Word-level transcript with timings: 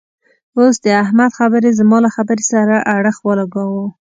اوس 0.59 0.75
د 0.85 0.87
احمد 1.03 1.31
خبرې 1.39 1.69
زما 1.79 1.97
له 2.05 2.09
خبرې 2.15 2.43
سره 2.53 2.75
اړخ 2.95 3.15
و 3.21 3.27
لګاوو. 3.39 3.85